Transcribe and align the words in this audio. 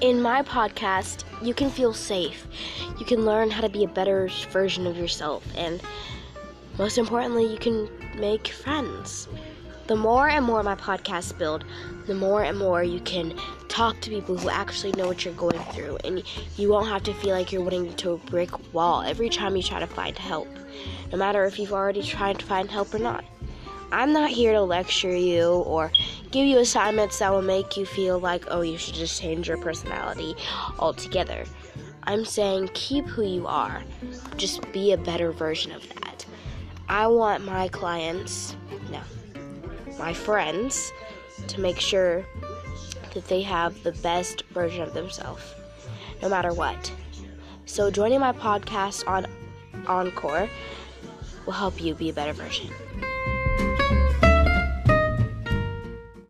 In 0.00 0.22
my 0.22 0.42
podcast, 0.42 1.24
you 1.42 1.52
can 1.52 1.70
feel 1.70 1.92
safe. 1.92 2.46
You 3.00 3.04
can 3.04 3.24
learn 3.24 3.50
how 3.50 3.62
to 3.62 3.68
be 3.68 3.82
a 3.82 3.88
better 3.88 4.28
version 4.52 4.86
of 4.86 4.96
yourself. 4.96 5.44
And 5.56 5.82
most 6.78 6.98
importantly, 6.98 7.50
you 7.50 7.58
can 7.58 7.88
make 8.16 8.46
friends. 8.46 9.26
The 9.88 9.96
more 9.96 10.28
and 10.28 10.44
more 10.44 10.62
my 10.62 10.76
podcasts 10.76 11.36
build, 11.36 11.64
the 12.06 12.14
more 12.14 12.44
and 12.44 12.56
more 12.56 12.84
you 12.84 13.00
can 13.00 13.34
talk 13.68 14.00
to 14.02 14.10
people 14.10 14.38
who 14.38 14.48
actually 14.48 14.92
know 14.92 15.08
what 15.08 15.24
you're 15.24 15.34
going 15.34 15.58
through. 15.72 15.98
And 16.04 16.22
you 16.56 16.68
won't 16.68 16.86
have 16.86 17.02
to 17.02 17.14
feel 17.14 17.30
like 17.30 17.50
you're 17.50 17.64
running 17.64 17.86
into 17.86 18.12
a 18.12 18.18
brick 18.18 18.72
wall 18.72 19.02
every 19.02 19.28
time 19.28 19.56
you 19.56 19.64
try 19.64 19.80
to 19.80 19.86
find 19.88 20.16
help, 20.16 20.46
no 21.10 21.18
matter 21.18 21.44
if 21.44 21.58
you've 21.58 21.72
already 21.72 22.04
tried 22.04 22.38
to 22.38 22.46
find 22.46 22.70
help 22.70 22.94
or 22.94 23.00
not. 23.00 23.24
I'm 23.90 24.12
not 24.12 24.30
here 24.30 24.52
to 24.52 24.60
lecture 24.60 25.14
you 25.14 25.48
or 25.48 25.90
give 26.30 26.46
you 26.46 26.58
assignments 26.58 27.18
that 27.20 27.32
will 27.32 27.42
make 27.42 27.76
you 27.76 27.86
feel 27.86 28.18
like, 28.18 28.44
oh, 28.48 28.60
you 28.60 28.76
should 28.76 28.94
just 28.94 29.20
change 29.20 29.48
your 29.48 29.56
personality 29.56 30.34
altogether. 30.78 31.44
I'm 32.02 32.24
saying 32.24 32.70
keep 32.74 33.06
who 33.06 33.22
you 33.22 33.46
are, 33.46 33.82
just 34.36 34.70
be 34.72 34.92
a 34.92 34.98
better 34.98 35.32
version 35.32 35.72
of 35.72 35.88
that. 35.88 36.26
I 36.88 37.06
want 37.06 37.44
my 37.44 37.68
clients, 37.68 38.56
no, 38.90 39.00
my 39.98 40.12
friends, 40.12 40.92
to 41.48 41.60
make 41.60 41.80
sure 41.80 42.24
that 43.14 43.26
they 43.26 43.42
have 43.42 43.82
the 43.82 43.92
best 43.92 44.42
version 44.46 44.82
of 44.82 44.94
themselves, 44.94 45.42
no 46.22 46.28
matter 46.28 46.52
what. 46.52 46.92
So, 47.66 47.90
joining 47.90 48.20
my 48.20 48.32
podcast 48.32 49.06
on 49.06 49.26
Anchor 49.86 50.48
will 51.44 51.52
help 51.52 51.80
you 51.82 51.94
be 51.94 52.10
a 52.10 52.12
better 52.12 52.32
version. 52.32 52.70